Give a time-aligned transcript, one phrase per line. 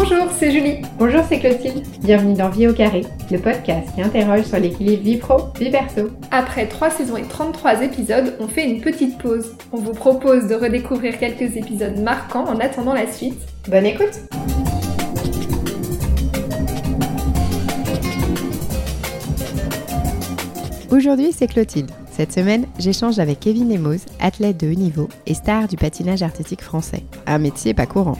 [0.00, 0.82] Bonjour, c'est Julie.
[0.96, 1.84] Bonjour, c'est Clotilde.
[2.02, 6.10] Bienvenue dans Vie au carré, le podcast qui interroge sur l'équilibre vie pro, vie perso.
[6.30, 9.56] Après 3 saisons et 33 épisodes, on fait une petite pause.
[9.72, 13.40] On vous propose de redécouvrir quelques épisodes marquants en attendant la suite.
[13.68, 14.20] Bonne écoute
[20.92, 21.90] Aujourd'hui, c'est Clotilde.
[22.12, 26.62] Cette semaine, j'échange avec Kevin Emos, athlète de haut niveau et star du patinage artistique
[26.62, 27.02] français.
[27.26, 28.18] Un métier pas courant.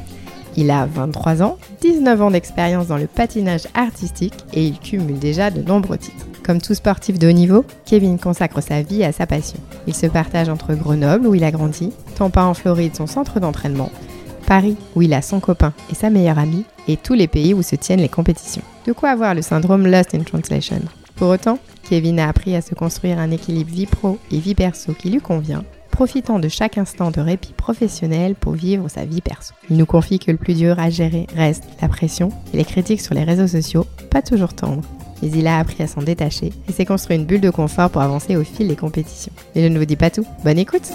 [0.60, 5.52] Il a 23 ans, 19 ans d'expérience dans le patinage artistique et il cumule déjà
[5.52, 6.26] de nombreux titres.
[6.44, 9.60] Comme tout sportif de haut niveau, Kevin consacre sa vie à sa passion.
[9.86, 13.92] Il se partage entre Grenoble, où il a grandi, Tampa en Floride, son centre d'entraînement,
[14.48, 17.62] Paris, où il a son copain et sa meilleure amie, et tous les pays où
[17.62, 18.62] se tiennent les compétitions.
[18.84, 20.80] De quoi avoir le syndrome Lost in Translation?
[21.14, 24.92] Pour autant, Kevin a appris à se construire un équilibre vie pro et vie perso
[24.92, 25.62] qui lui convient,
[25.98, 29.52] profitant de chaque instant de répit professionnel pour vivre sa vie perso.
[29.68, 33.00] Il nous confie que le plus dur à gérer reste la pression et les critiques
[33.00, 34.84] sur les réseaux sociaux, pas toujours tendres.
[35.22, 38.00] Mais il a appris à s'en détacher et s'est construit une bulle de confort pour
[38.00, 39.32] avancer au fil des compétitions.
[39.56, 40.24] Mais je ne vous dis pas tout.
[40.44, 40.88] Bonne écoute!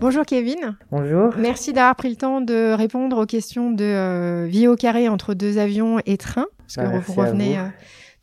[0.00, 0.76] Bonjour Kevin.
[0.90, 1.34] Bonjour.
[1.38, 5.34] Merci d'avoir pris le temps de répondre aux questions de euh, vie au carré entre
[5.34, 6.46] deux avions et trains.
[6.58, 7.64] Parce Bah, que merci vous revenez euh,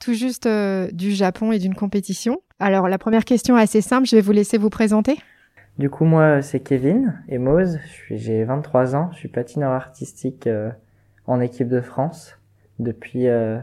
[0.02, 2.42] tout juste euh, du Japon et d'une compétition.
[2.60, 5.18] Alors la première question est assez simple, je vais vous laisser vous présenter.
[5.78, 7.80] Du coup, moi, c'est Kevin Emoz.
[7.84, 9.10] Je suis, j'ai 23 ans.
[9.14, 10.70] Je suis patineur artistique euh,
[11.28, 12.38] en équipe de France
[12.80, 13.58] depuis euh,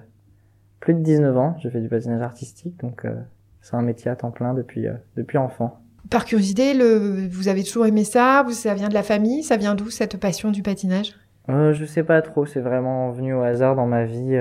[0.81, 1.57] plus de 19 ans.
[1.63, 3.15] Je fais du patinage artistique, donc euh,
[3.61, 5.81] c'est un métier à temps plein depuis euh, depuis enfant.
[6.11, 7.29] Par curiosité, le...
[7.29, 8.45] vous avez toujours aimé ça?
[8.51, 9.43] Ça vient de la famille?
[9.43, 11.15] Ça vient d'où cette passion du patinage?
[11.51, 12.47] Euh, je sais pas trop.
[12.47, 14.37] C'est vraiment venu au hasard dans ma vie.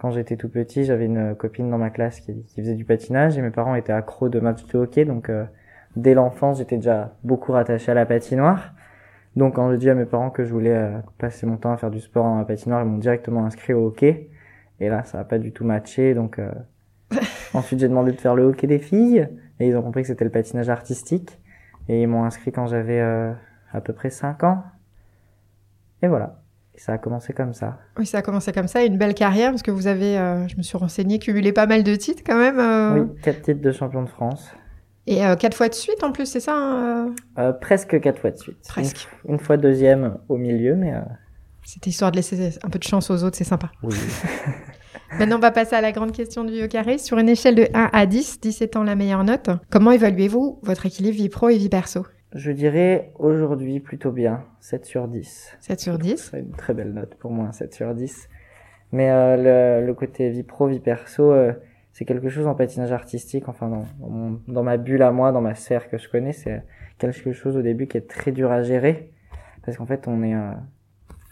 [0.00, 3.36] Quand j'étais tout petit, j'avais une copine dans ma classe qui, qui faisait du patinage
[3.36, 5.44] et mes parents étaient accros de matchs de hockey, donc euh,
[5.94, 8.72] dès l'enfance, j'étais déjà beaucoup rattaché à la patinoire.
[9.36, 11.76] Donc quand j'ai dit à mes parents que je voulais euh, passer mon temps à
[11.76, 14.30] faire du sport dans la patinoire, ils m'ont directement inscrit au hockey.
[14.80, 16.50] Et là, ça a pas du tout matché, donc euh,
[17.54, 20.24] ensuite j'ai demandé de faire le hockey des filles et ils ont compris que c'était
[20.24, 21.38] le patinage artistique
[21.88, 23.32] et ils m'ont inscrit quand j'avais euh,
[23.72, 24.64] à peu près 5 ans.
[26.02, 26.40] Et voilà.
[26.82, 27.78] Ça a commencé comme ça.
[27.98, 30.56] Oui, ça a commencé comme ça, une belle carrière, parce que vous avez, euh, je
[30.56, 32.58] me suis renseignée, cumulé pas mal de titres quand même.
[32.58, 34.48] euh, Oui, quatre titres de champion de France.
[35.06, 37.52] Et euh, quatre fois de suite en plus, c'est ça hein, euh?
[37.52, 38.56] Presque quatre fois de suite.
[38.66, 39.08] Presque.
[39.26, 40.94] Une, une fois deuxième au milieu, mais
[41.64, 43.70] C'était histoire de laisser un peu de chance aux autres, c'est sympa.
[43.82, 43.94] oui.
[45.18, 46.96] Maintenant, on va passer à la grande question du vie au carré.
[46.96, 50.86] Sur une échelle de 1 à 10, 10 étant la meilleure note, comment évaluez-vous votre
[50.86, 52.06] équilibre vie pro et vie perso?
[52.34, 55.56] Je dirais aujourd'hui plutôt bien, 7 sur 10.
[55.60, 58.28] 7 sur 10 C'est une très belle note pour moi, 7 sur 10.
[58.92, 61.52] Mais euh, le, le côté vie pro, vie perso, euh,
[61.92, 65.32] c'est quelque chose en patinage artistique, enfin dans, dans, mon- dans ma bulle à moi,
[65.32, 66.62] dans ma sphère que je connais, c'est
[66.98, 69.10] quelque chose au début qui est très dur à gérer.
[69.64, 70.52] Parce qu'en fait, on est, euh,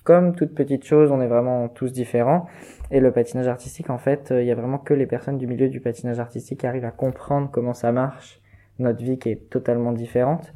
[0.03, 2.47] comme toute petite chose, on est vraiment tous différents.
[2.91, 5.47] Et le patinage artistique, en fait, euh, il y a vraiment que les personnes du
[5.47, 8.41] milieu du patinage artistique qui arrivent à comprendre comment ça marche,
[8.81, 10.53] notre vie qui est totalement différente.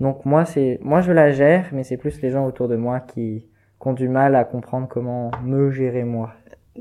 [0.00, 3.00] Donc moi, c'est, moi je la gère, mais c'est plus les gens autour de moi
[3.00, 3.46] qui,
[3.80, 6.32] qui ont du mal à comprendre comment me gérer moi.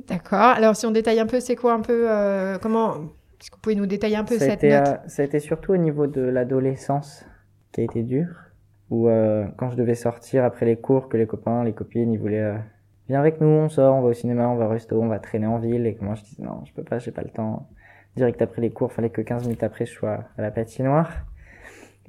[0.07, 0.39] D'accord.
[0.39, 2.95] Alors, si on détaille un peu, c'est quoi un peu euh, Comment
[3.39, 4.87] Est-ce que vous pouvez nous détailler un peu ça, cette été, note?
[4.87, 7.25] euh, ça a été surtout au niveau de l'adolescence
[7.71, 8.27] qui a été dur,
[8.89, 12.19] où euh, quand je devais sortir après les cours, que les copains, les copines, ils
[12.19, 12.57] voulaient euh,
[13.07, 15.19] viens avec nous, on sort, on va au cinéma, on va au resto, on va
[15.19, 17.29] traîner en ville, et que moi je disais non, je peux pas, j'ai pas le
[17.29, 17.67] temps.
[18.15, 21.09] Direct après les cours, fallait que 15 minutes après je sois à la patinoire.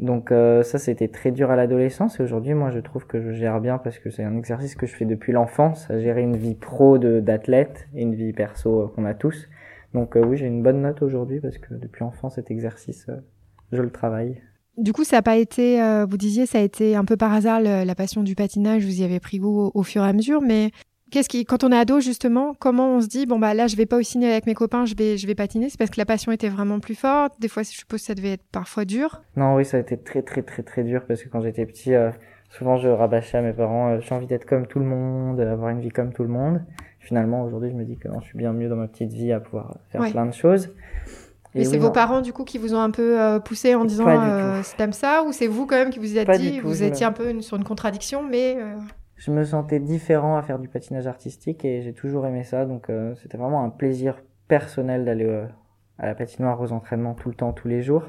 [0.01, 3.31] Donc euh, ça c'était très dur à l'adolescence et aujourd'hui moi je trouve que je
[3.31, 6.37] gère bien parce que c'est un exercice que je fais depuis l'enfance, à gérer une
[6.37, 9.49] vie pro d'athlète et une vie perso euh, qu'on a tous.
[9.93, 13.17] Donc euh, oui j'ai une bonne note aujourd'hui parce que depuis l'enfance cet exercice euh,
[13.71, 14.41] je le travaille.
[14.77, 17.33] Du coup, ça n'a pas été, euh, vous disiez, ça a été un peu par
[17.33, 20.41] hasard la passion du patinage, vous y avez pris goût au fur et à mesure,
[20.43, 20.73] mais
[21.15, 23.77] qu'est-ce qui, quand on est ado justement, comment on se dit, bon bah là je
[23.77, 25.99] vais pas au ciné avec mes copains, je vais, je vais patiner, c'est parce que
[25.99, 28.85] la passion était vraiment plus forte, des fois je suppose que ça devait être parfois
[28.85, 29.23] dur.
[29.37, 31.95] Non oui ça a été très très très très dur parce que quand j'étais petit
[31.95, 32.11] euh,
[32.51, 35.71] souvent je rabâchais à mes parents euh, j'ai envie d'être comme tout le monde, avoir
[35.71, 36.61] une vie comme tout le monde.
[37.01, 39.31] Finalement aujourd'hui je me dis que non, je suis bien mieux dans ma petite vie
[39.33, 40.11] à pouvoir faire Ouais.
[40.11, 40.71] plein de choses.
[41.55, 43.85] Et, Et c'est vos parents du coup qui vous ont un peu euh, poussé en
[43.85, 44.07] disant
[44.65, 47.07] c'est comme ça, ou c'est vous quand même qui vous êtes Pas dit, vous étiez
[47.07, 48.75] un peu une- sur une contradiction, mais euh,
[49.17, 52.67] Je me sentais différent à faire du patinage artistique et j'ai toujours aimé ça.
[52.67, 55.47] Donc euh, c'était vraiment un plaisir personnel d'aller euh,
[55.99, 58.05] à la patinoire aux entraînements tout le temps, tous les jours.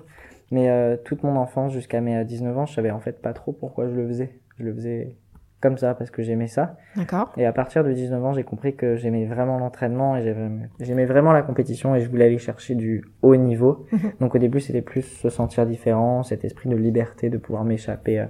[0.52, 3.34] Mais euh, toute mon enfance jusqu'à mes euh, 19 ans, je savais en fait pas
[3.34, 4.40] trop pourquoi je le faisais.
[4.58, 5.16] Je le faisais
[5.62, 6.78] comme ça parce que j'aimais ça.
[6.96, 7.32] D'accord.
[7.38, 10.36] Et à partir de 19 ans, j'ai compris que j'aimais vraiment l'entraînement et
[10.80, 13.86] j'aimais- vraiment la compétition et je voulais aller chercher du haut niveau.
[14.20, 18.20] Donc au début, c'était plus se sentir différent, cet esprit de liberté, de pouvoir m'échapper
[18.20, 18.26] euh,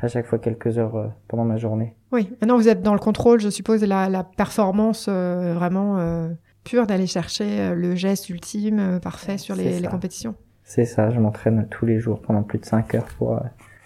[0.00, 1.94] à chaque fois quelques heures euh, pendant ma journée.
[2.12, 6.28] Oui, maintenant vous êtes dans le contrôle, je suppose, la, la performance euh, vraiment euh,
[6.64, 10.34] pure d'aller chercher le geste ultime parfait sur les, les compétitions.
[10.64, 13.32] C'est ça, je m'entraîne tous les jours pendant plus de 5 heures pour...
[13.36, 13.40] euh,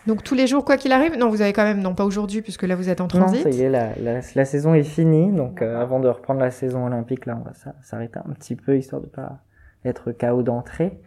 [0.09, 1.17] Donc tous les jours, quoi qu'il arrive?
[1.17, 3.43] Non, vous avez quand même, non pas aujourd'hui, puisque là vous êtes en Non, transit.
[3.44, 6.50] ça y est, la, la, la saison est finie, donc euh, avant de reprendre la
[6.50, 9.38] saison olympique, là, on va s'a- s'arrêter un petit peu, histoire de pas
[9.85, 10.99] être KO d'entrée.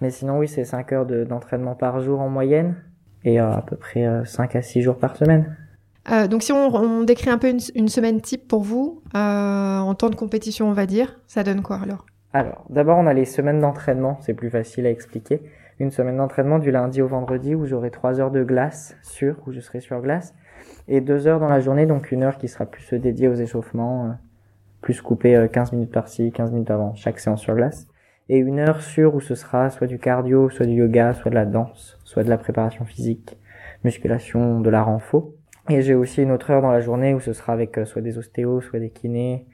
[0.00, 2.74] Mais sinon, oui, c'est 5 heures de- d'entraînement par jour en moyenne,
[3.24, 5.56] et euh, à peu près euh, 5 à 6 jours par semaine.
[6.10, 9.78] Euh, donc si on, on décrit un peu une, une semaine type pour vous, euh,
[9.78, 12.06] en temps de compétition on va dire, ça donne quoi alors?
[12.34, 15.42] Alors, d'abord, on a les semaines d'entraînement, c'est plus facile à expliquer.
[15.78, 19.52] Une semaine d'entraînement du lundi au vendredi où j'aurai 3 heures de glace sur, où
[19.52, 20.34] je serai sur glace,
[20.88, 23.34] et 2 heures dans la journée, donc une heure qui sera plus euh, dédiée aux
[23.34, 24.12] échauffements, euh,
[24.80, 27.86] plus coupée euh, 15 minutes par-ci, 15 minutes avant chaque séance sur glace,
[28.32, 31.34] et une heure sur où ce sera soit du cardio, soit du yoga, soit de
[31.34, 33.36] la danse, soit de la préparation physique,
[33.84, 35.36] musculation, de la renfo.
[35.68, 38.00] Et j'ai aussi une autre heure dans la journée où ce sera avec euh, soit
[38.00, 39.44] des ostéos, soit des kinés,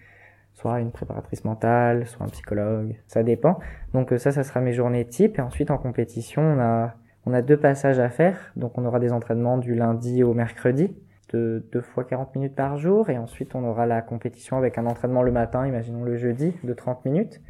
[0.53, 3.59] soit une préparatrice mentale, soit un psychologue, ça dépend.
[3.95, 5.41] Donc euh, ça, ça sera mes journées type.
[5.41, 6.95] Et ensuite, en compétition, on a,
[7.27, 8.53] on a deux passages à faire.
[8.55, 10.97] Donc on aura des entraînements du lundi au mercredi,
[11.33, 13.11] de deux fois 40 minutes par jour.
[13.11, 16.73] Et ensuite, on aura la compétition avec un entraînement le matin, imaginons le jeudi, de
[16.75, 17.41] 30 minutes.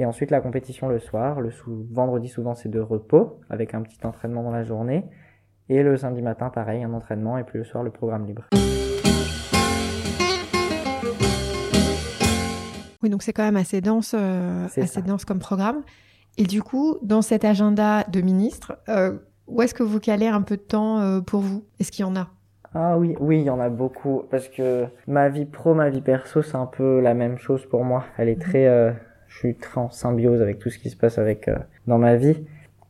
[0.00, 1.42] Et ensuite, la compétition le soir.
[1.42, 5.04] Le sou- vendredi, souvent, c'est de repos, avec un petit entraînement dans la journée.
[5.68, 7.36] Et le samedi matin, pareil, un entraînement.
[7.36, 8.46] Et puis le soir, le programme libre.
[13.02, 15.02] Oui, donc c'est quand même assez dense, euh, assez ça.
[15.02, 15.82] dense comme programme.
[16.38, 19.18] Et du coup, dans cet agenda de ministre, euh,
[19.48, 21.62] où est-ce que vous calez un peu de temps euh, pour vous?
[21.78, 22.28] Est-ce qu'il y en a?
[22.72, 24.22] Ah oui, oui, il y en a beaucoup.
[24.30, 27.84] Parce que ma vie pro, ma vie perso, c'est un peu la même chose pour
[27.84, 28.04] moi.
[28.16, 28.92] Elle est très, euh,
[29.30, 31.56] je suis très en symbiose avec tout ce qui se passe avec euh,
[31.86, 32.36] dans ma vie.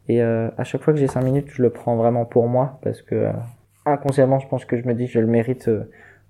[0.09, 2.81] Et euh, à chaque fois que j'ai cinq minutes, je le prends vraiment pour moi
[2.83, 3.33] parce que euh,
[3.87, 5.85] inconsciemment, je pense que je me dis que je le mérite euh,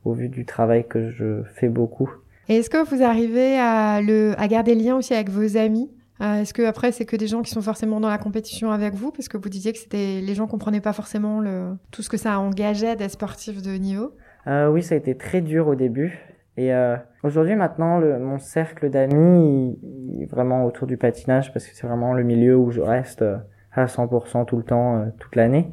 [0.05, 2.11] au vu du travail que je fais beaucoup.
[2.49, 5.91] Et est-ce que vous arrivez à, le, à garder le lien aussi avec vos amis?
[6.21, 8.93] Euh, Est-ce que après c'est que des gens qui sont forcément dans la compétition avec
[8.95, 9.11] vous?
[9.13, 12.19] Parce que vous disiez que c'était les gens comprenaient pas forcément le, tout ce que
[12.19, 14.13] ça engageait des sportifs de niveau.
[14.47, 16.19] Euh, oui, ça a été très dur au début.
[16.56, 19.79] Et euh, aujourd'hui, maintenant, le, mon cercle d'amis
[20.20, 23.38] est vraiment autour du patinage parce que c'est vraiment le milieu où je reste euh,
[23.73, 25.70] à 100% tout le temps, euh, toute l'année.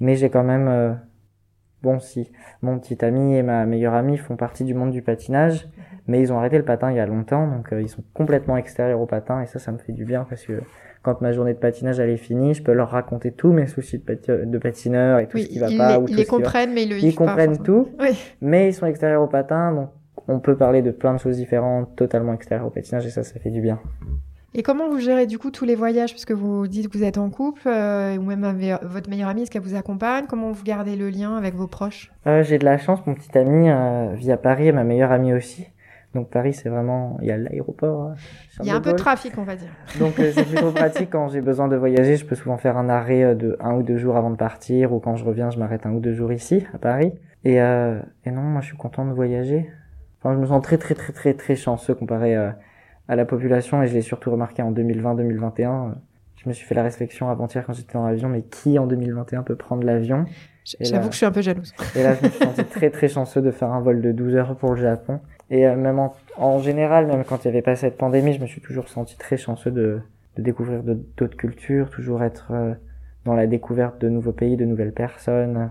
[0.00, 0.92] Mais j'ai quand même, euh,
[1.82, 2.30] bon, si
[2.62, 5.68] mon petit ami et ma meilleure amie font partie du monde du patinage,
[6.06, 8.56] mais ils ont arrêté le patin il y a longtemps, donc euh, ils sont complètement
[8.56, 10.62] extérieurs au patin et ça, ça me fait du bien parce que
[11.06, 13.98] quand ma journée de patinage elle est finie, je peux leur raconter tous mes soucis
[13.98, 16.26] de, pati- de patineur et tout oui, ce qui va pas les, ou ils les
[16.26, 18.08] comprennent, mais ils le ils pas comprennent tout, Oui.
[18.40, 19.90] mais ils sont extérieurs au patin, donc
[20.26, 23.38] on peut parler de plein de choses différentes, totalement extérieures au patinage, et ça, ça
[23.38, 23.78] fait du bien.
[24.54, 26.12] Et comment vous gérez du coup tous les voyages?
[26.12, 29.28] Parce que vous dites que vous êtes en couple, euh, ou même avec votre meilleure
[29.28, 30.24] amie, est-ce qu'elle vous accompagne?
[30.28, 32.10] Comment vous gardez le lien avec vos proches?
[32.26, 35.12] Euh, j'ai de la chance, mon petit ami euh, vit à Paris, et ma meilleure
[35.12, 35.66] amie aussi.
[36.16, 38.06] Donc Paris, c'est vraiment, il y a l'aéroport.
[38.06, 38.14] euh,
[38.60, 39.68] Il y a un peu de trafic, on va dire.
[40.00, 42.16] Donc euh, c'est plutôt pratique quand j'ai besoin de voyager.
[42.16, 44.92] Je peux souvent faire un arrêt euh, de un ou deux jours avant de partir,
[44.92, 47.12] ou quand je reviens, je m'arrête un ou deux jours ici, à Paris.
[47.44, 49.70] Et, euh, et non, moi je suis content de voyager.
[50.20, 52.50] Enfin, je me sens très très très très très chanceux comparé euh,
[53.08, 55.92] à la population, et je l'ai surtout remarqué en 2020-2021.
[56.42, 59.42] Je me suis fait la réflexion avant-hier quand j'étais dans l'avion, mais qui en 2021
[59.42, 60.24] peut prendre l'avion?
[60.80, 61.72] J'avoue là- que je suis un peu jalouse.
[61.96, 64.34] et là, je me suis senti très très chanceux de faire un vol de 12
[64.36, 65.20] heures pour le Japon.
[65.50, 68.40] Et euh, même en, en général, même quand il n'y avait pas cette pandémie, je
[68.40, 70.00] me suis toujours senti très chanceux de,
[70.36, 72.74] de découvrir d'autres cultures, toujours être euh,
[73.24, 75.70] dans la découverte de nouveaux pays, de nouvelles personnes.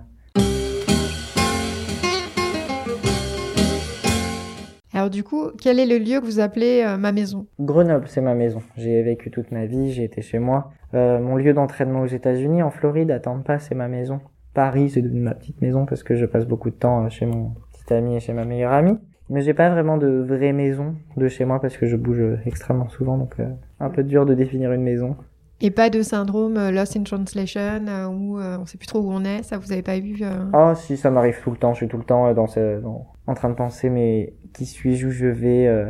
[5.16, 7.48] Du coup, quel est le lieu que vous appelez euh, ma maison?
[7.60, 8.62] Grenoble, c'est ma maison.
[8.76, 10.72] J'ai vécu toute ma vie, j'ai été chez moi.
[10.94, 14.20] Euh, mon lieu d'entraînement aux États-Unis, en Floride, à Tampa, c'est ma maison.
[14.54, 17.54] Paris, c'est ma petite maison parce que je passe beaucoup de temps euh, chez mon
[17.72, 18.98] petit ami et chez ma meilleure amie.
[19.30, 22.90] Mais j'ai pas vraiment de vraie maison de chez moi parce que je bouge extrêmement
[22.90, 23.38] souvent, donc
[23.80, 25.16] un peu dur de définir une maison.
[25.62, 29.00] Et pas de syndrome euh, Lost in Translation euh, où euh, on sait plus trop
[29.00, 31.58] où on est, ça vous avez pas eu euh Ah si, ça m'arrive tout le
[31.58, 31.74] temps.
[31.74, 34.66] Je suis tout le temps euh, dans ce, dans- en train de penser, mais qui
[34.66, 35.68] suis-je, où je vais.
[35.68, 35.90] euh.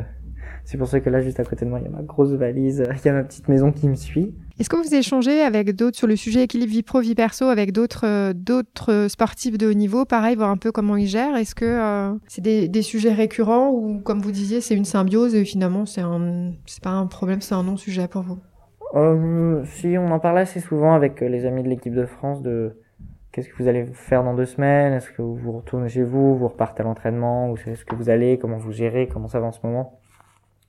[0.65, 2.31] C'est pour ça que là, juste à côté de moi, il y a ma grosse
[2.31, 4.33] valise, il y a ma petite maison qui me suit.
[4.59, 7.71] Est-ce que vous échangez avec d'autres sur le sujet équilibre vie pro vie perso avec
[7.71, 11.65] d'autres d'autres sportifs de haut niveau, pareil, voir un peu comment ils gèrent Est-ce que
[11.65, 15.85] euh, c'est des, des sujets récurrents ou comme vous disiez, c'est une symbiose et finalement
[15.85, 18.37] c'est un c'est pas un problème, c'est un non-sujet pour vous?
[18.95, 22.41] Euh, si, on en parle assez souvent avec euh, les amis de l'équipe de France
[22.41, 22.77] de
[23.31, 24.93] qu'est-ce que vous allez faire dans deux semaines?
[24.93, 27.51] Est-ce que vous retournez chez vous Vous repartez à l'entraînement?
[27.51, 28.39] Où est-ce que vous allez?
[28.39, 29.07] Comment vous gérez?
[29.07, 29.99] Comment ça va en ce moment?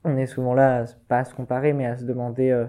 [0.02, 2.66] On est souvent là, pas à se comparer, mais à se demander euh,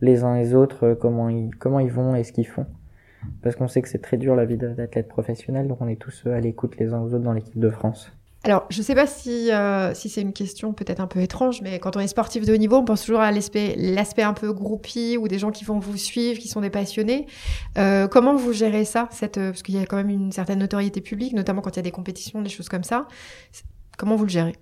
[0.00, 2.66] les uns les autres euh, comment ils comment ils vont et ce qu'ils font.
[3.42, 6.26] Parce qu'on sait que c'est très dur la vie d'athlète professionnel, donc on est tous
[6.26, 8.12] à l'écoute les uns aux autres dans l'équipe de France.
[8.44, 11.62] Alors, je ne sais pas si, euh, si c'est une question peut-être un peu étrange,
[11.62, 14.32] mais quand on est sportif de haut niveau, on pense toujours à l'aspect, l'aspect un
[14.32, 17.26] peu groupie ou des gens qui vont vous suivre, qui sont des passionnés.
[17.78, 20.58] Euh, comment vous gérez ça cette, euh, Parce qu'il y a quand même une certaine
[20.58, 23.06] notoriété publique, notamment quand il y a des compétitions, des choses comme ça.
[23.96, 24.56] Comment vous le gérez?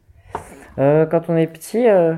[0.78, 2.14] Euh, Quand on est petit, euh,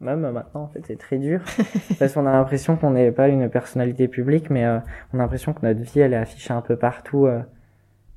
[0.00, 1.40] même maintenant, en fait, c'est très dur.
[1.98, 4.78] parce qu'on a l'impression qu'on n'est pas une personnalité publique, mais euh,
[5.12, 7.28] on a l'impression que notre vie, elle est affichée un peu partout,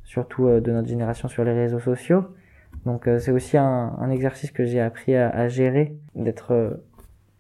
[0.04, 2.26] surtout de notre génération sur les réseaux sociaux.
[2.88, 6.70] Donc euh, c'est aussi un, un, exercice que j'ai appris à, à gérer, d'être euh,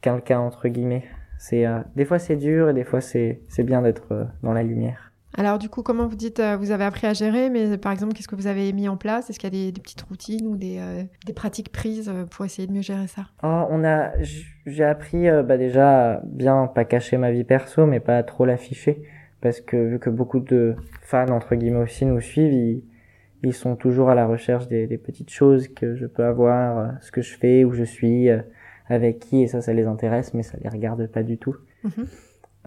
[0.01, 1.05] quelqu'un entre guillemets.
[1.39, 4.61] C'est euh, des fois c'est dur et des fois c'est c'est bien d'être dans la
[4.61, 5.13] lumière.
[5.35, 8.27] Alors du coup, comment vous dites, vous avez appris à gérer, mais par exemple, qu'est-ce
[8.27, 9.29] que vous avez mis en place?
[9.29, 10.81] Est-ce qu'il y a des, des, petites routines ou des,
[11.27, 13.27] des pratiques prises pour essayer de mieux gérer ça?
[13.43, 14.13] Oh, On a,
[14.65, 19.03] j'ai appris bah, déjà bien pas cacher ma vie perso, mais pas trop l'afficher,
[19.39, 22.83] parce que vu que beaucoup de fans entre guillemets aussi nous suivent, ils,
[23.43, 26.87] ils sont toujours à la recherche des, des, petites choses que je peux avoir, euh,
[27.01, 28.41] ce que je fais, où je suis, euh,
[28.87, 31.55] avec qui, et ça, ça les intéresse, mais ça les regarde pas du tout.
[31.83, 32.05] Mm -hmm.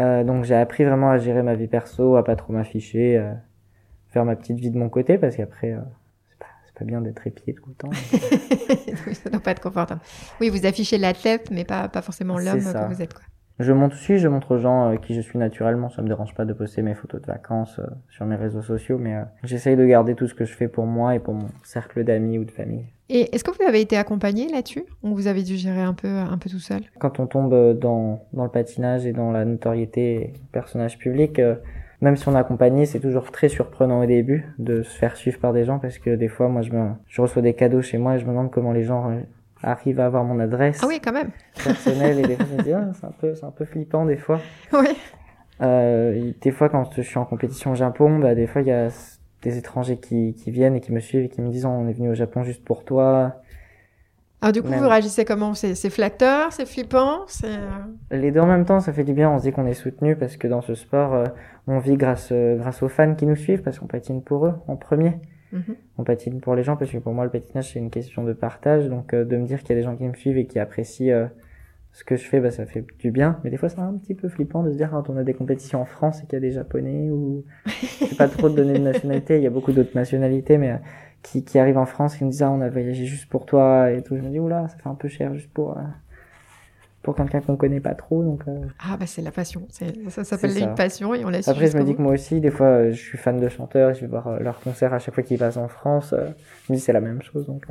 [0.01, 3.33] euh, donc j'ai appris vraiment à gérer ma vie perso, à pas trop m'afficher, euh,
[4.09, 5.77] faire ma petite vie de mon côté, parce qu'après,
[6.29, 7.93] c'est pas, pas bien d'être épié tout le temps.
[9.23, 10.01] ça doit pas être confortable.
[10.41, 13.25] Oui, vous affichez l'athlète, mais pas, pas forcément l'homme que vous êtes, quoi.
[13.61, 15.91] Je montre aussi, je montre aux gens euh, qui je suis naturellement.
[15.91, 18.97] Ça me dérange pas de poster mes photos de vacances euh, sur mes réseaux sociaux,
[18.99, 21.49] mais euh, j'essaye de garder tout ce que je fais pour moi et pour mon
[21.63, 22.87] cercle d'amis ou de famille.
[23.11, 24.85] Et est-ce que vous avez été accompagné là-dessus?
[25.03, 26.81] Ou vous avez dû gérer un peu, un peu tout seul?
[26.99, 31.39] Quand on tombe dans, dans le patinage et dans la notoriété personnage public,
[32.01, 35.39] même si on est accompagné, c'est toujours très surprenant au début de se faire suivre
[35.39, 37.99] par des gens parce que des fois, moi, je, me, je reçois des cadeaux chez
[37.99, 39.21] moi et je me demande comment les gens
[39.63, 41.31] arrive à avoir mon adresse ah oui, quand même.
[41.63, 44.07] personnelle et des fois je me dis ah, c'est un peu c'est un peu flippant
[44.07, 44.41] des fois.
[44.73, 44.89] Oui.
[45.63, 48.73] Euh, des fois quand je suis en compétition au Japon, bah des fois il y
[48.73, 48.89] a
[49.43, 51.93] des étrangers qui qui viennent et qui me suivent et qui me disent on est
[51.93, 53.37] venu au Japon juste pour toi.
[54.43, 54.81] Alors du coup, même...
[54.81, 55.53] vous réagissez comment?
[55.55, 57.69] C'est flatteur, c'est flippant, c'est euh
[58.11, 58.81] les deux en même temps.
[58.81, 59.31] Ça fait du bien.
[59.31, 61.25] On se dit qu'on est soutenu parce que dans ce sport, euh,
[61.67, 64.55] on vit grâce euh, grâce aux fans qui nous suivent parce qu'on patine pour eux
[64.67, 65.19] en premier.
[65.99, 68.33] On patine pour les gens parce que pour moi le patinage c'est une question de
[68.33, 68.89] partage.
[68.89, 70.59] Donc euh, de me dire qu'il y a des gens qui me suivent et qui
[70.59, 71.27] apprécient euh,
[71.93, 73.41] ce que je fais, bah, ça fait du bien.
[73.43, 75.35] Mais des fois c'est un petit peu flippant de se dire quand on a des
[75.35, 78.75] compétitions en France et qu'il y a des Japonais ou sais pas trop de donner
[78.75, 79.37] de nationalité.
[79.37, 80.77] Il y a beaucoup d'autres nationalités, mais euh,
[81.23, 83.91] qui, qui arrivent en France qui me disent ah on a voyagé juste pour toi
[83.91, 84.17] et tout.
[84.17, 85.77] Je me dis oula ça fait un peu cher juste pour
[87.03, 88.23] pour quelqu'un qu'on connaît pas trop.
[88.23, 88.59] Donc, euh...
[88.79, 89.67] Ah, bah c'est la passion.
[90.09, 92.51] Ça s'appelle une passion et on laisse Après, je me dis que moi aussi, des
[92.51, 95.15] fois, euh, je suis fan de chanteurs, je vais voir euh, leurs concerts à chaque
[95.15, 96.13] fois qu'ils passent en France.
[96.13, 96.29] Euh,
[96.67, 97.47] je me dis c'est la même chose.
[97.47, 97.67] Donc,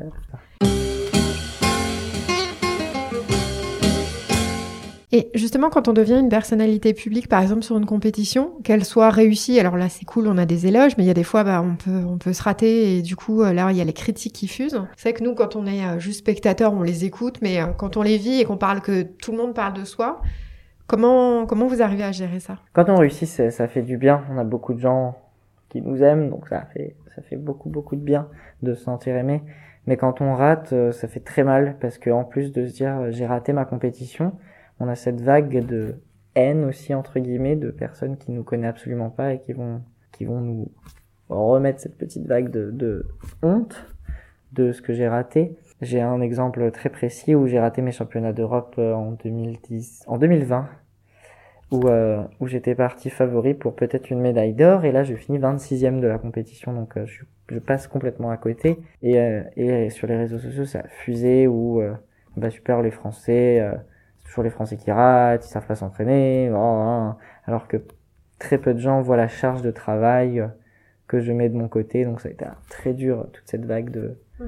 [5.12, 9.10] Et justement, quand on devient une personnalité publique, par exemple sur une compétition, qu'elle soit
[9.10, 11.44] réussie, alors là c'est cool, on a des éloges, mais il y a des fois,
[11.44, 13.84] bah, on peut, on peut se rater et du coup, euh, là il y a
[13.84, 14.80] les critiques qui fusent.
[14.98, 17.98] C'est que nous, quand on est euh, juste spectateur, on les écoute, mais euh, quand
[17.98, 20.22] on les vit et qu'on parle que tout le monde parle de soi,
[20.86, 22.60] comment, comment vous arrivez à gérer ça?
[22.74, 24.24] Quand on réussit, ça fait du bien.
[24.32, 25.18] On a beaucoup de gens
[25.70, 28.28] qui nous aiment, donc ça fait, ça fait beaucoup, beaucoup de bien
[28.62, 29.42] de se sentir aimé.
[29.88, 33.12] Mais quand on rate, ça fait très mal parce que en plus de se dire
[33.12, 34.34] j'ai raté ma compétition,
[34.80, 35.96] on a cette vague de
[36.36, 39.82] haine aussi entre guillemets de personnes qui nous connaissent absolument pas et qui vont
[40.12, 40.72] qui vont nous
[41.30, 43.06] remettre cette petite vague de, de
[43.44, 43.86] honte
[44.52, 45.56] de ce que j'ai raté.
[45.82, 50.18] J'ai un exemple très précis où j'ai raté mes championnats d'Europe euh, en 2010 en
[50.18, 50.68] 2020
[51.72, 55.38] où euh, où j'étais parti favori pour peut-être une médaille d'or et là je finis
[55.38, 59.90] 26e de la compétition donc euh, je, je, passe complètement à côté et euh, et
[59.90, 61.94] sur les réseaux sociaux ça a fusé où euh,
[62.38, 63.64] bah super les Français
[64.30, 67.14] toujours les Français qui ratent, ils savent pas s'entraîner, oh, oh,
[67.46, 67.78] alors que
[68.38, 70.48] très peu de gens voient la charge de travail
[71.08, 73.90] que je mets de mon côté, donc ça a été très dur toute cette vague
[73.90, 74.46] de mmh.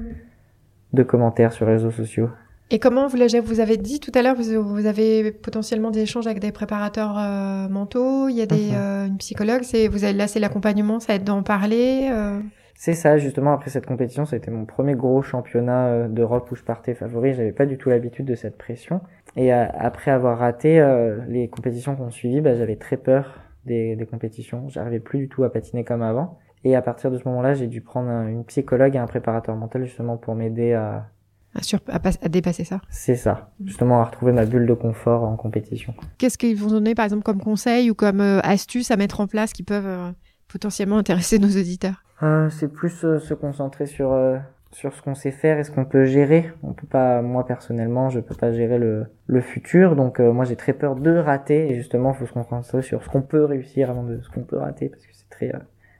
[0.92, 2.30] de commentaires sur les réseaux sociaux.
[2.70, 6.00] Et comment vous l'avez vous avez dit tout à l'heure, vous, vous, avez potentiellement des
[6.00, 8.74] échanges avec des préparateurs euh, mentaux, il y a des mmh.
[8.74, 12.08] euh, une psychologue, c'est vous avez là c'est l'accompagnement, ça aide d'en parler.
[12.10, 12.40] Euh...
[12.74, 16.50] C'est ça, justement, après cette compétition, ça a été mon premier gros championnat euh, d'Europe
[16.50, 17.34] où je partais favori.
[17.34, 19.00] J'avais pas du tout l'habitude de cette pression.
[19.36, 23.96] Et euh, après avoir raté euh, les compétitions qu'on suivit, bah, j'avais très peur des,
[23.96, 24.68] des compétitions.
[24.68, 26.38] J'arrivais plus du tout à patiner comme avant.
[26.64, 29.56] Et à partir de ce moment-là, j'ai dû prendre un, une psychologue et un préparateur
[29.56, 31.06] mental justement pour m'aider à...
[31.54, 35.24] À, sur, à, à, dépasser ça C'est ça, justement à retrouver ma bulle de confort
[35.24, 35.92] en compétition.
[36.16, 39.26] Qu'est-ce qu'ils vont donner par exemple comme conseil ou comme euh, astuce à mettre en
[39.26, 40.14] place qui peuvent
[40.52, 44.38] potentiellement intéresser nos auditeurs euh, C'est plus euh, se concentrer sur euh,
[44.70, 46.50] sur ce qu'on sait faire et ce qu'on peut gérer.
[46.62, 50.56] On peut pas, moi personnellement, je peux pas gérer le, le futur, donc moi j'ai
[50.56, 53.90] très peur de rater et justement, il faut se concentrer sur ce qu'on peut réussir
[53.90, 55.52] avant de ce qu'on peut rater parce que c'est très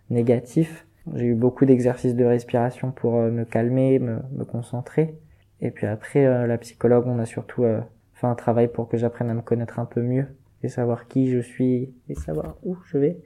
[0.09, 0.87] négatif.
[1.15, 5.19] J'ai eu beaucoup d'exercices de respiration pour me calmer, me, me, concentrer.
[5.61, 7.67] Et puis après, la psychologue, on a surtout
[8.15, 10.29] fait un travail pour que j'apprenne à me connaître un peu mieux
[10.63, 13.19] et savoir qui je suis et savoir où je vais.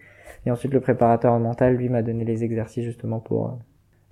[0.44, 3.52] Et ensuite, le préparateur mental, lui, m'a donné les exercices justement pour euh,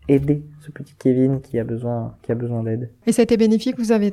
[0.08, 2.90] aider ce petit Kevin qui a besoin, qui a besoin d'aide.
[3.06, 3.78] Et ça a été bénéfique?
[3.78, 4.10] Vous avez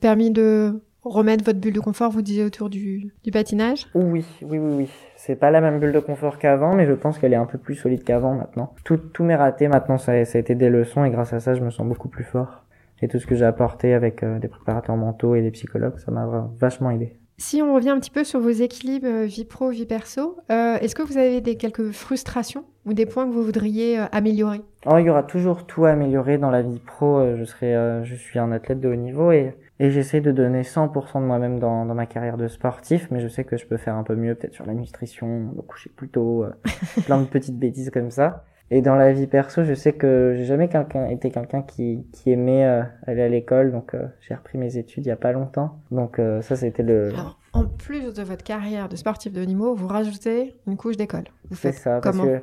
[0.00, 3.86] permis de remettre votre bulle de confort, vous disiez, autour du, du patinage?
[3.94, 4.90] Oui, oui, oui, oui.
[5.16, 7.58] C'est pas la même bulle de confort qu'avant, mais je pense qu'elle est un peu
[7.58, 8.74] plus solide qu'avant maintenant.
[8.84, 11.54] Tout, tous mes ratés maintenant, ça, ça, a été des leçons et grâce à ça,
[11.54, 12.64] je me sens beaucoup plus fort.
[13.00, 16.10] Et tout ce que j'ai apporté avec euh, des préparateurs mentaux et des psychologues, ça
[16.10, 17.16] m'a vachement aidé.
[17.40, 20.76] Si on revient un petit peu sur vos équilibres euh, vie pro, vie perso, euh,
[20.78, 24.60] est-ce que vous avez des quelques frustrations ou des points que vous voudriez euh, améliorer?
[24.86, 27.24] Oh, Il y aura toujours tout à améliorer dans la vie pro.
[27.36, 31.20] Je serai, je suis un athlète de haut niveau et, et j'essaie de donner 100%
[31.20, 33.94] de moi-même dans, dans ma carrière de sportif, mais je sais que je peux faire
[33.94, 36.44] un peu mieux, peut-être sur la nutrition, me coucher plus tôt,
[37.06, 38.44] plein de petites bêtises comme ça.
[38.70, 42.30] Et dans la vie perso, je sais que j'ai jamais quelqu'un été quelqu'un qui, qui
[42.30, 45.32] aimait euh, aller à l'école, donc euh, j'ai repris mes études il y a pas
[45.32, 45.80] longtemps.
[45.90, 47.08] Donc euh, ça, c'était le.
[47.08, 51.24] Alors, en plus de votre carrière de sportif de niveau, vous rajoutez une couche d'école.
[51.52, 52.42] C'est ça, parce que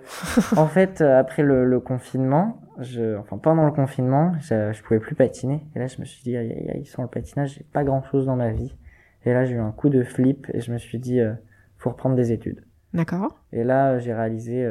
[0.57, 5.13] en fait, après le, le, confinement, je, enfin pendant le confinement, je, je pouvais plus
[5.13, 5.63] patiner.
[5.75, 8.01] Et là, je me suis dit, aïe, aïe, aïe, sans le patinage, j'ai pas grand
[8.01, 8.75] chose dans ma vie.
[9.25, 11.19] Et là, j'ai eu un coup de flip et je me suis dit,
[11.77, 12.63] faut reprendre des études.
[12.95, 13.39] D'accord.
[13.51, 14.67] Et là, j'ai réalisé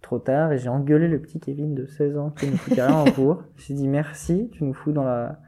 [0.00, 2.96] trop tard et j'ai engueulé le petit Kevin de 16 ans qui ne foutait rien
[2.96, 3.42] en cours.
[3.56, 5.38] J'ai dit merci, tu nous fous dans la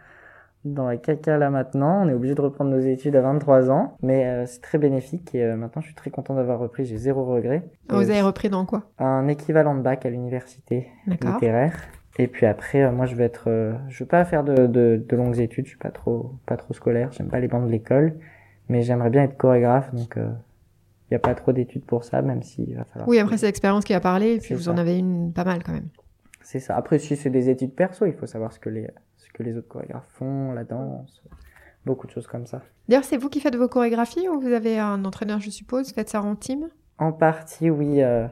[0.64, 3.96] dans la caca là maintenant, on est obligé de reprendre nos études à 23 ans,
[4.00, 6.96] mais euh, c'est très bénéfique et euh, maintenant je suis très content d'avoir repris, j'ai
[6.96, 7.64] zéro regret.
[7.88, 8.84] vous avez repris dans quoi?
[8.98, 11.74] Un équivalent de bac à l'université littéraire.
[12.18, 15.16] Et puis après, euh, moi je vais être, je veux pas faire de, de, de,
[15.16, 18.14] longues études, je suis pas trop pas trop scolaire, j'aime pas les bancs de l'école,
[18.68, 20.16] mais j'aimerais bien être chorégraphe, donc
[21.12, 23.08] n'y a pas trop d'études pour ça, même s'il va falloir.
[23.08, 25.62] Oui, après, c'est l'expérience qui a parlé, et puis vous en avez une pas mal
[25.62, 25.88] quand même.
[26.42, 26.76] C'est ça.
[26.76, 29.56] Après, si c'est des études perso, il faut savoir ce que les, ce que les
[29.56, 31.22] autres chorégraphes font, la danse,
[31.86, 32.62] beaucoup de choses comme ça.
[32.88, 35.88] D'ailleurs, c'est vous qui faites vos chorégraphies ou vous avez un entraîneur, je suppose?
[35.88, 36.68] Vous faites ça en team?
[36.98, 38.02] En partie, oui.
[38.02, 38.26] Euh,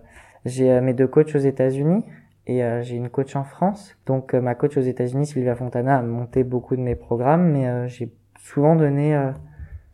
[0.44, 2.04] j'ai euh, mes deux coachs aux États-Unis
[2.46, 3.96] et euh, j'ai une coach en France.
[4.06, 8.12] Donc, ma coach aux États-Unis, Sylvia Fontana, a monté beaucoup de mes programmes, mais j'ai
[8.38, 9.32] souvent donné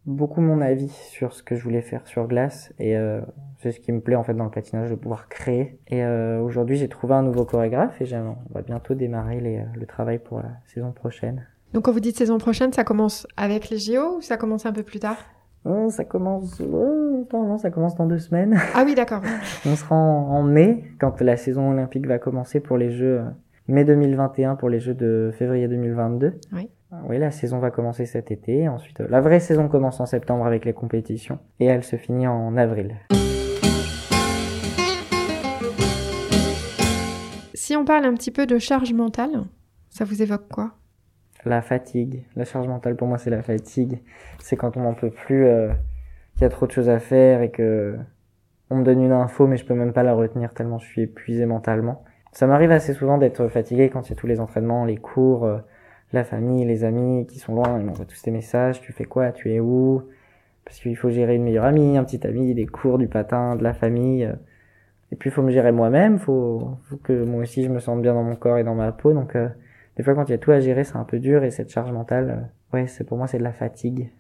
[0.06, 3.20] beaucoup mon avis sur ce que je voulais faire sur glace et euh,
[3.58, 6.40] c'est ce qui me plaît en fait dans le patinage de pouvoir créer et euh,
[6.40, 10.38] aujourd'hui j'ai trouvé un nouveau chorégraphe et on va bientôt démarrer les, le travail pour
[10.38, 11.46] la saison prochaine.
[11.72, 14.72] Donc quand vous dites saison prochaine, ça commence avec les JO ou ça commence un
[14.72, 15.16] peu plus tard?
[15.68, 18.56] Oh, Ça commence, oh, non, ça commence dans deux semaines.
[18.74, 19.22] Ah oui, d'accord.
[19.66, 23.24] on sera en, en, mai quand la saison olympique va commencer pour les Jeux euh,
[23.66, 26.34] mai 2021 pour les Jeux de février 2022.
[26.52, 26.70] Oui.
[27.04, 28.68] Oui, la saison va commencer cet été.
[28.68, 32.56] Ensuite, la vraie saison commence en septembre avec les compétitions et elle se finit en
[32.56, 32.96] avril.
[37.54, 39.44] Si on parle un petit peu de charge mentale,
[39.90, 40.72] ça vous évoque quoi?
[41.44, 42.24] La fatigue.
[42.35, 44.02] La charge mentale pour moi c'est la fatigue.
[44.38, 45.72] C'est quand on n'en peut plus, euh,
[46.35, 47.96] qu'il y a trop de choses à faire et que
[48.70, 51.02] on me donne une info mais je peux même pas la retenir tellement je suis
[51.02, 52.04] épuisé mentalement.
[52.32, 55.44] Ça m'arrive assez souvent d'être fatigué quand il y a tous les entraînements, les cours.
[55.44, 55.59] Euh,
[56.12, 59.32] la famille, les amis qui sont loin, ils m'envoient tous ces messages, tu fais quoi,
[59.32, 60.02] tu es où?
[60.64, 63.62] Parce qu'il faut gérer une meilleure amie, un petit ami, des cours, du patin, de
[63.62, 64.28] la famille.
[65.12, 68.02] Et puis il faut me gérer moi-même, faut, faut que moi aussi je me sente
[68.02, 69.12] bien dans mon corps et dans ma peau.
[69.12, 69.48] Donc euh,
[69.96, 71.70] des fois quand il y a tout à gérer, c'est un peu dur et cette
[71.70, 74.10] charge mentale, euh, ouais, c'est pour moi c'est de la fatigue.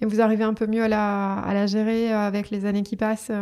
[0.00, 2.82] Et vous arrivez un peu mieux à la, à la gérer euh, avec les années
[2.82, 3.32] qui passent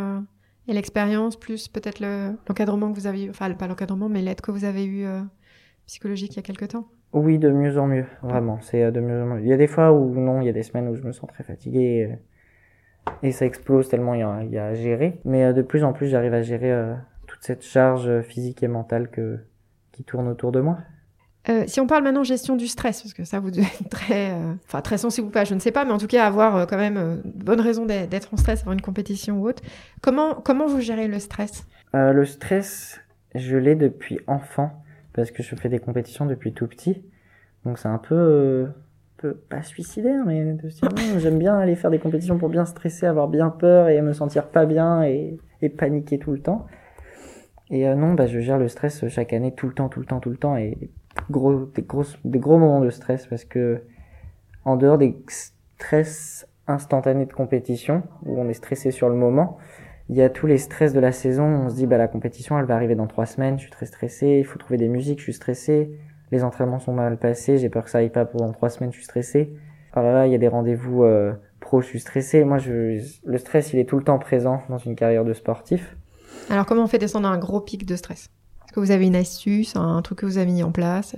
[0.67, 1.99] et l'expérience, plus peut-être
[2.47, 5.05] l'encadrement que vous avez eu, enfin pas l'encadrement, mais l'aide que vous avez eu
[5.87, 6.87] psychologique il y a quelque temps?
[7.13, 8.59] Oui, de mieux en mieux, vraiment.
[8.61, 9.41] C'est euh, de mieux en mieux.
[9.41, 11.11] Il y a des fois où non, il y a des semaines où je me
[11.11, 14.73] sens très fatigué euh, et ça explose tellement il y a, il y a à
[14.75, 15.19] gérer.
[15.25, 16.71] Mais euh, de plus en plus, j'arrive à gérer
[17.27, 19.39] toute cette charge physique et mentale que
[19.91, 20.77] qui tourne autour de moi.
[21.49, 24.31] Euh, si on parle maintenant gestion du stress, parce que ça vous devez être très,
[24.65, 26.77] enfin très sensible ou pas, je ne sais pas, mais en tout cas avoir quand
[26.77, 29.63] même bonne raison d'être en stress avant une compétition ou autre.
[30.01, 31.65] Comment comment vous gérez le stress?
[31.93, 33.01] Le stress,
[33.33, 34.83] je l'ai depuis enfant
[35.19, 37.03] parce que je fais des compétitions depuis tout petit.
[37.65, 40.55] Donc c'est un peu, euh, pas suicidaire, mais
[41.17, 44.47] j'aime bien aller faire des compétitions pour bien stresser, avoir bien peur et me sentir
[44.47, 45.37] pas bien et,
[45.77, 46.67] paniquer tout le temps.
[47.69, 50.05] Et euh, non, bah je gère le stress chaque année tout le temps, tout le
[50.05, 50.89] temps, tout le temps et
[51.29, 53.81] gros, des gros, des gros moments de stress parce que
[54.63, 59.57] en dehors des stress instantanés de compétition où on est stressé sur le moment,
[60.09, 61.45] il y a tous les stress de la saison.
[61.45, 63.57] On se dit, bah, la compétition, elle va arriver dans trois semaines.
[63.57, 64.37] Je suis très stressé.
[64.39, 65.19] Il faut trouver des musiques.
[65.19, 65.91] Je suis stressé.
[66.31, 67.57] Les entraînements sont mal passés.
[67.59, 68.91] J'ai peur que ça aille pas pendant trois semaines.
[68.91, 69.53] Je suis stressé.
[69.93, 71.81] Alors oh là, il y a des rendez-vous euh, pro.
[71.81, 72.43] Je suis stressé.
[72.43, 75.95] Moi, je, le stress, il est tout le temps présent dans une carrière de sportif.
[76.49, 78.29] Alors, comment on fait descendre un gros pic de stress?
[78.65, 81.15] Est-ce que vous avez une astuce, un truc que vous avez mis en place?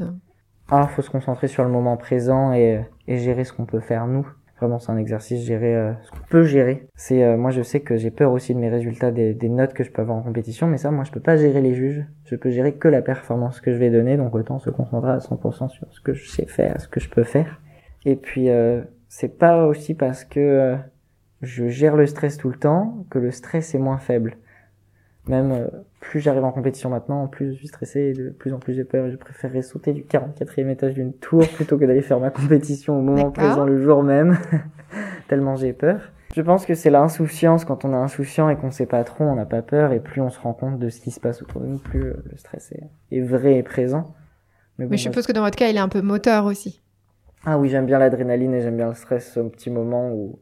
[0.70, 4.08] Ah, faut se concentrer sur le moment présent et, et gérer ce qu'on peut faire
[4.08, 4.28] nous.
[4.62, 6.88] Vraiment, c'est un exercice gérer euh, ce qu'on peut gérer.
[6.96, 9.74] C'est euh, moi, je sais que j'ai peur aussi de mes résultats, des, des, notes
[9.74, 12.06] que je peux avoir en compétition, mais ça, moi, je peux pas gérer les juges.
[12.26, 15.18] Je peux gérer que la performance que je vais donner, donc autant se concentrer à
[15.18, 17.60] 100% sur ce que je sais faire, ce que je peux faire.
[18.06, 20.76] Et puis, euh, c'est pas aussi parce que euh,
[21.42, 24.38] je gère le stress tout le temps que le stress est moins faible.
[25.32, 25.68] Même euh,
[26.02, 28.84] plus j'arrive en compétition maintenant, plus je suis stressé et de plus en plus j'ai
[28.84, 29.10] peur.
[29.10, 33.02] Je préférerais sauter du 44e étage d'une tour plutôt que d'aller faire ma compétition au
[33.02, 34.38] moment présent le jour même,
[35.30, 36.02] tellement j'ai peur.
[36.36, 37.64] Je pense que c'est l'insouciance.
[37.64, 40.20] Quand on est insouciant et qu'on sait pas trop, on n'a pas peur et plus
[40.20, 42.36] on se rend compte de ce qui se passe autour de nous, plus euh, le
[42.36, 42.84] stress est,
[43.16, 44.14] est vrai et présent.
[44.78, 46.82] Mais, bon, Mais je suppose que dans votre cas, il est un peu moteur aussi.
[47.46, 50.40] Ah oui, j'aime bien l'adrénaline et j'aime bien le stress au petit moment où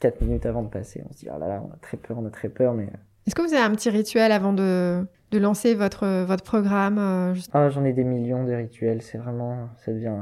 [0.00, 2.16] 4 minutes avant de passer, on se dit, ah là là, on a très peur,
[2.18, 2.88] on a très peur, mais
[3.28, 7.34] est-ce que vous avez un petit rituel avant de, de lancer votre, votre programme euh,
[7.52, 9.02] Ah, j'en ai des millions de rituels.
[9.02, 10.14] C'est vraiment, ça devient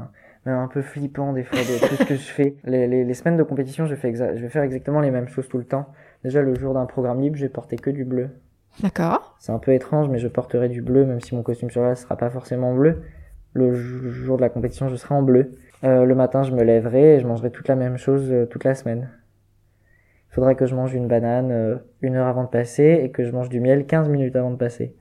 [0.44, 2.56] même un peu flippant des fois de tout ce que je fais.
[2.64, 5.46] Les, les, les, semaines de compétition, je, fais je vais faire exactement les mêmes choses
[5.46, 5.86] tout le temps.
[6.24, 8.28] Déjà, le jour d'un programme libre, je vais porter que du bleu.
[8.82, 9.36] D'accord.
[9.38, 11.94] C'est un peu étrange, mais je porterai du bleu, même si mon costume sur là
[11.94, 13.02] sera pas forcément bleu.
[13.52, 15.52] Le jour de la compétition, je serai en bleu.
[15.84, 18.64] Euh, le matin, je me lèverai et je mangerai toute la même chose euh, toute
[18.64, 19.08] la semaine
[20.36, 23.32] faudrait que je mange une banane euh, une heure avant de passer et que je
[23.32, 24.94] mange du miel 15 minutes avant de passer.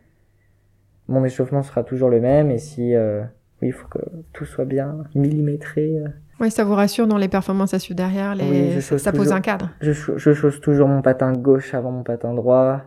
[1.09, 3.21] Mon échauffement sera toujours le même et si euh,
[3.61, 3.99] oui, il faut que
[4.31, 5.99] tout soit bien millimétré.
[5.99, 6.07] Euh.
[6.39, 8.79] Oui, ça vous rassure dans les performances à suivre derrière, les...
[8.79, 9.71] ça, pose un cadre.
[9.81, 12.83] Je, je chausse toujours mon patin gauche avant mon patin droit.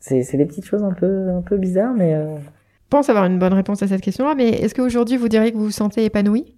[0.00, 2.14] C'est, des petites choses un peu, un peu bizarres, mais.
[2.14, 2.36] Euh...
[2.36, 5.56] Je pense avoir une bonne réponse à cette question-là, mais est-ce qu'aujourd'hui vous diriez que
[5.56, 6.56] vous vous sentez épanoui?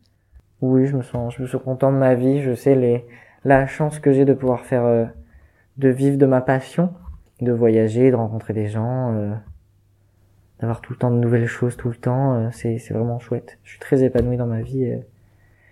[0.62, 2.40] Oui, je me sens, je me suis content de ma vie.
[2.40, 3.05] Je sais les,
[3.44, 5.05] la chance que j'ai de pouvoir faire euh,
[5.76, 6.92] de vivre de ma passion,
[7.40, 9.34] de voyager, de rencontrer des gens, euh,
[10.60, 13.58] d'avoir tout le temps de nouvelles choses tout le temps, euh, c'est c'est vraiment chouette.
[13.64, 14.84] Je suis très épanoui dans ma vie.
[14.84, 15.00] Et,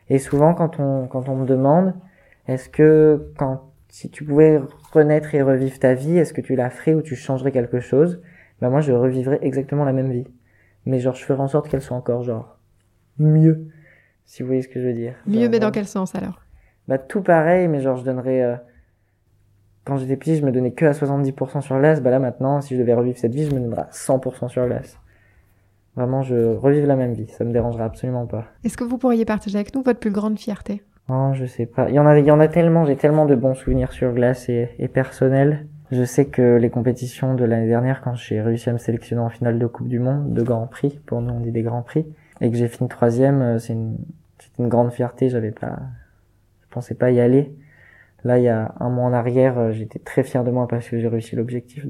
[0.09, 1.95] et souvent quand on quand on me demande
[2.49, 4.61] est-ce que quand si tu pouvais
[4.93, 8.21] renaître et revivre ta vie, est-ce que tu la ferais ou tu changerais quelque chose?
[8.61, 10.27] Ben moi je revivrais exactement la même vie.
[10.87, 12.59] Mais genre je ferais en sorte qu'elle soit encore genre
[13.19, 13.69] mieux.
[14.25, 15.15] Si vous voyez ce que je veux dire.
[15.27, 16.41] Mieux mais dans quel sens alors?
[16.89, 18.57] Bah tout pareil mais genre je donnerais euh,
[19.85, 22.01] quand j'étais petit, je me donnais que à 70% sur l'as.
[22.01, 24.99] Bah là maintenant, si je devais revivre cette vie, je me donnerais 100% sur l'as.
[25.97, 27.27] Vraiment, je revive la même vie.
[27.29, 28.47] Ça me dérangerait absolument pas.
[28.65, 30.83] Est-ce que vous pourriez partager avec nous votre plus grande fierté?
[31.09, 31.91] Oh, je sais pas.
[31.91, 32.87] Il y en a, il y en a tellement.
[32.87, 35.67] J'ai tellement de bons souvenirs sur glace et, et personnels.
[35.91, 39.29] Je sais que les compétitions de l'année dernière, quand j'ai réussi à me sélectionner en
[39.29, 42.07] finale de Coupe du Monde, de Grand Prix, pour nous on dit des Grands Prix,
[42.41, 43.99] et que j'ai fini troisième, euh, c'est une,
[44.59, 45.29] une grande fierté.
[45.29, 45.81] J'avais pas,
[46.63, 47.55] je pensais pas y aller.
[48.25, 50.89] Là, il y a un mois en arrière, euh, j'étais très fier de moi parce
[50.89, 51.87] que j'ai réussi l'objectif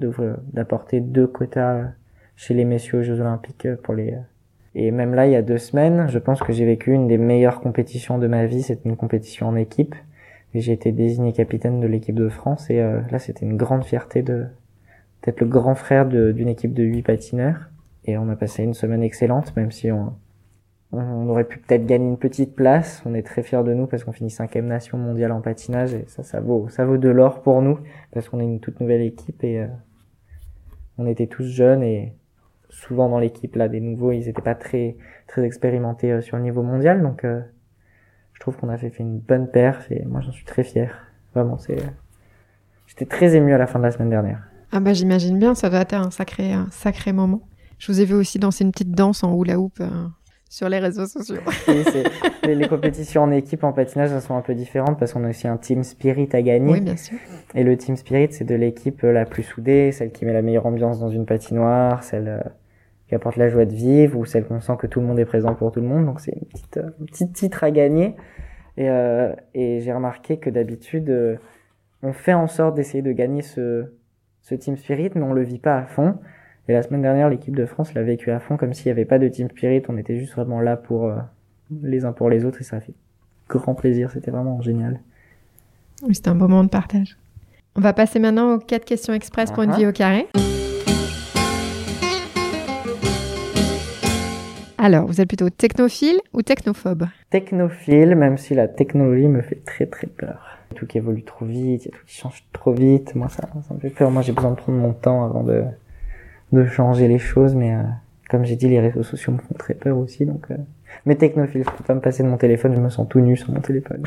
[0.52, 1.92] d'apporter deux quotas
[2.36, 4.14] chez les messieurs aux Jeux Olympiques pour les.
[4.74, 7.18] Et même là, il y a deux semaines, je pense que j'ai vécu une des
[7.18, 8.62] meilleures compétitions de ma vie.
[8.62, 9.94] C'était une compétition en équipe.
[10.54, 12.70] J'ai été désigné capitaine de l'équipe de France.
[12.70, 14.46] Et euh, là, c'était une grande fierté de
[15.24, 17.70] d'être le grand frère d'une équipe de huit patineurs.
[18.06, 20.14] Et on a passé une semaine excellente, même si on,
[20.92, 23.02] on aurait pu peut-être gagner une petite place.
[23.06, 26.04] On est très fiers de nous parce qu'on finit cinquième nation mondiale en patinage et
[26.06, 27.78] ça, ça vaut, ça vaut de l'or pour nous
[28.12, 29.66] parce qu'on est une toute nouvelle équipe et euh,
[30.98, 32.14] on était tous jeunes et
[32.68, 34.96] souvent dans l'équipe là des nouveaux, ils étaient pas très
[35.28, 37.40] très expérimentés euh, sur le niveau mondial donc euh,
[38.34, 41.06] je trouve qu'on a fait, fait une bonne perf et moi j'en suis très fier.
[41.34, 41.78] Vraiment, c'est
[42.86, 44.42] j'étais très ému à la fin de la semaine dernière.
[44.70, 47.40] Ah bah j'imagine bien, ça doit être un sacré un sacré moment.
[47.78, 49.80] Je vous ai vu aussi danser une petite danse en hula hoop
[50.52, 51.40] sur les réseaux sociaux.
[51.68, 51.82] oui,
[52.44, 55.30] les, les, compétitions en équipe en patinage elles sont un peu différentes parce qu'on a
[55.30, 56.74] aussi un team spirit à gagner.
[56.74, 57.16] Oui, bien sûr.
[57.54, 60.66] Et le team spirit, c'est de l'équipe la plus soudée, celle qui met la meilleure
[60.66, 62.40] ambiance dans une patinoire, celle euh,
[63.08, 65.24] qui apporte la joie de vivre ou celle qu'on sent que tout le monde est
[65.24, 66.04] présent pour tout le monde.
[66.04, 68.14] Donc c'est une petite, euh, un petit titre à gagner.
[68.76, 71.36] Et, euh, et j'ai remarqué que d'habitude, euh,
[72.02, 73.86] on fait en sorte d'essayer de gagner ce,
[74.42, 76.18] ce team spirit, mais on le vit pas à fond.
[76.68, 79.04] Et la semaine dernière, l'équipe de France l'a vécu à fond, comme s'il n'y avait
[79.04, 79.82] pas de team spirit.
[79.88, 81.16] On était juste vraiment là pour euh,
[81.82, 82.94] les uns pour les autres et ça a fait
[83.48, 84.12] grand plaisir.
[84.12, 85.00] C'était vraiment génial.
[86.06, 87.18] Oui, c'était un beau moment de partage.
[87.74, 89.78] On va passer maintenant aux quatre questions express pour une uh-huh.
[89.78, 90.28] vie au carré.
[94.78, 97.06] Alors, vous êtes plutôt technophile ou technophobe?
[97.30, 100.58] Technophile, même si la technologie me fait très très peur.
[100.76, 103.16] Tout qui évolue trop vite, il y a tout qui change trop vite.
[103.16, 104.12] Moi, ça, ça me fait peur.
[104.12, 105.64] Moi, j'ai besoin de prendre mon temps avant de,
[106.52, 107.54] de changer les choses.
[107.54, 107.82] Mais euh,
[108.28, 110.26] comme j'ai dit, les réseaux sociaux me font très peur aussi.
[110.26, 110.56] Donc, euh...
[111.06, 112.74] mais technophile, je peux pas me passer de mon téléphone.
[112.74, 114.02] Je me sens tout nu sur mon téléphone.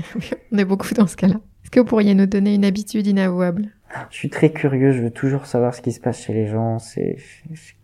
[0.52, 1.36] On est beaucoup dans ce cas-là.
[1.62, 3.68] Est-ce que vous pourriez nous donner une habitude inavouable?
[4.10, 4.92] Je suis très curieux.
[4.92, 6.78] Je veux toujours savoir ce qui se passe chez les gens.
[6.78, 7.16] C'est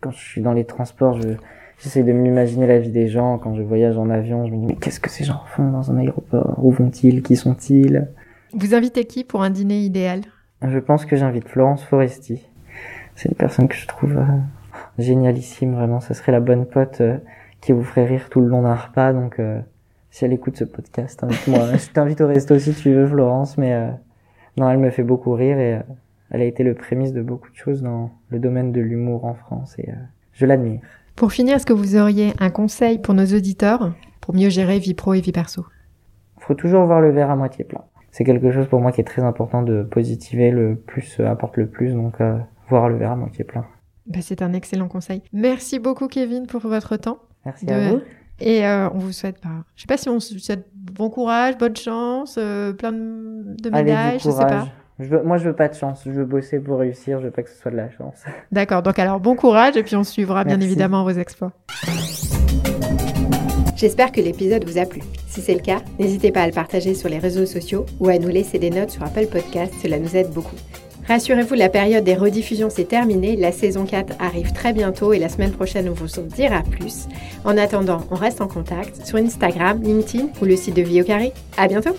[0.01, 1.35] quand je suis dans les transports, je
[1.83, 3.39] J'essaie de m'imaginer la vie des gens.
[3.39, 5.89] Quand je voyage en avion, je me dis, mais qu'est-ce que ces gens font dans
[5.89, 6.63] un aéroport?
[6.63, 7.23] Où vont-ils?
[7.23, 8.07] Qui sont-ils?
[8.53, 10.21] Vous invitez qui pour un dîner idéal?
[10.61, 12.45] Je pense que j'invite Florence Foresti.
[13.21, 14.25] C'est une personne que je trouve euh,
[14.97, 15.99] génialissime, vraiment.
[15.99, 17.17] Ça serait la bonne pote euh,
[17.61, 19.13] qui vous ferait rire tout le long d'un repas.
[19.13, 19.59] Donc, euh,
[20.09, 21.71] si elle écoute ce podcast, invite-moi.
[21.77, 23.59] je t'invite au resto si tu veux, Florence.
[23.59, 23.91] Mais euh,
[24.57, 25.81] non, elle me fait beaucoup rire et euh,
[26.31, 29.35] elle a été le prémisse de beaucoup de choses dans le domaine de l'humour en
[29.35, 29.89] France et
[30.33, 30.81] je l'admire.
[31.15, 34.95] Pour finir, est-ce que vous auriez un conseil pour nos auditeurs pour mieux gérer vie
[34.95, 35.63] pro et vie perso?
[36.39, 37.83] Faut toujours voir le verre à moitié plein.
[38.09, 40.49] C'est quelque chose pour moi qui est très important de positiver.
[40.49, 42.39] Le plus apporte le plus, donc euh,
[42.71, 43.65] voir le verre à moitié plein.
[44.07, 45.21] Bah, c'est un excellent conseil.
[45.31, 47.19] Merci beaucoup Kevin pour votre temps.
[47.45, 47.73] Merci de...
[47.73, 48.01] à vous.
[48.39, 51.57] Et euh, on vous souhaite, bah, je sais pas si on se souhaite bon courage,
[51.59, 54.67] bonne chance, euh, plein de, de médailles, Allez, du je sais pas.
[54.99, 56.03] Je veux, moi, je veux pas de chance.
[56.05, 57.19] Je veux bosser pour réussir.
[57.19, 58.23] Je veux pas que ce soit de la chance.
[58.51, 58.83] D'accord.
[58.83, 61.51] Donc alors bon courage et puis on suivra bien évidemment vos exploits.
[63.75, 65.01] J'espère que l'épisode vous a plu.
[65.27, 68.19] Si c'est le cas, n'hésitez pas à le partager sur les réseaux sociaux ou à
[68.19, 70.55] nous laisser des notes sur Apple Podcast, cela nous aide beaucoup.
[71.11, 75.27] Rassurez-vous, la période des rediffusions s'est terminée, la saison 4 arrive très bientôt et la
[75.27, 77.09] semaine prochaine on vous en dira plus.
[77.43, 81.33] En attendant, on reste en contact sur Instagram, LinkedIn ou le site de carré.
[81.57, 81.97] À bientôt!